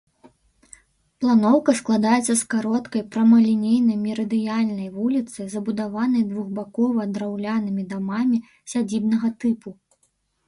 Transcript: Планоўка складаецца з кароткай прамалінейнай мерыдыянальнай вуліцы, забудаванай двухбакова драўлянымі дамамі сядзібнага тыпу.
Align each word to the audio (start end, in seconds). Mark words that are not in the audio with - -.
Планоўка 1.23 1.73
складаецца 1.79 2.33
з 2.37 2.37
кароткай 2.53 3.03
прамалінейнай 3.15 3.97
мерыдыянальнай 4.05 4.89
вуліцы, 4.95 5.39
забудаванай 5.53 6.23
двухбакова 6.31 7.05
драўлянымі 7.19 7.83
дамамі 7.93 8.37
сядзібнага 8.73 9.27
тыпу. 9.45 9.69